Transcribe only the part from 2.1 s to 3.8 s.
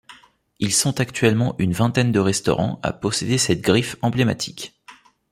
de restaurants à posséder cette